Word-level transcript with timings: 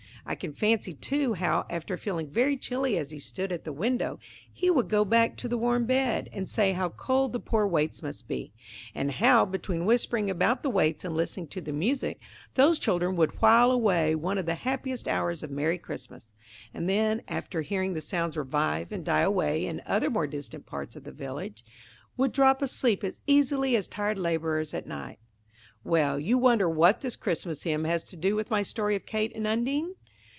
I 0.23 0.35
can 0.35 0.53
fancy, 0.53 0.93
too, 0.93 1.33
how, 1.33 1.65
after 1.67 1.97
feeling 1.97 2.27
very 2.29 2.55
chilly 2.55 2.95
as 2.95 3.09
he 3.09 3.17
stood 3.17 3.51
at 3.51 3.63
the 3.65 3.73
window, 3.73 4.19
he 4.53 4.69
would 4.69 4.87
go 4.87 5.03
back 5.03 5.35
to 5.37 5.47
the 5.49 5.57
warm 5.57 5.85
bed, 5.87 6.29
and 6.31 6.47
say 6.47 6.73
how 6.73 6.89
cold 6.89 7.33
the 7.33 7.39
poor 7.39 7.65
waits 7.65 8.03
must 8.03 8.27
be! 8.27 8.53
and 8.93 9.13
how, 9.13 9.45
between 9.45 9.83
whispering 9.83 10.29
about 10.29 10.61
the 10.61 10.69
waits 10.69 11.03
and 11.03 11.15
listening 11.17 11.47
to 11.47 11.59
the 11.59 11.73
music, 11.73 12.19
those 12.53 12.77
children 12.77 13.15
would 13.15 13.41
while 13.41 13.71
away 13.71 14.13
one 14.13 14.37
of 14.37 14.45
the 14.45 14.53
happiest 14.55 15.07
hours 15.07 15.41
of 15.41 15.49
merry 15.49 15.79
Christmas; 15.79 16.33
and 16.71 16.87
then, 16.87 17.23
after 17.27 17.61
hearing 17.63 17.93
the 17.93 17.99
sounds 17.99 18.37
revive 18.37 18.91
and 18.91 19.03
die 19.03 19.21
away 19.21 19.65
in 19.65 19.81
other 19.87 20.11
more 20.11 20.27
distant 20.27 20.67
parts 20.67 20.95
of 20.95 21.03
the 21.03 21.11
village, 21.11 21.65
would 22.15 22.31
drop 22.31 22.61
asleep 22.61 23.03
as 23.03 23.19
easily 23.25 23.75
as 23.75 23.87
tired 23.87 24.19
labourers 24.19 24.71
at 24.73 24.85
night. 24.87 25.17
Well! 25.83 26.19
you 26.19 26.37
wonder 26.37 26.69
what 26.69 27.01
this 27.01 27.15
Christmas 27.15 27.63
hymn 27.63 27.85
has 27.85 28.03
to 28.05 28.15
do 28.15 28.35
with 28.35 28.51
my 28.51 28.61
story 28.61 28.95
of 28.95 29.07
Kate 29.07 29.33
and 29.35 29.47
Undine? 29.47 29.95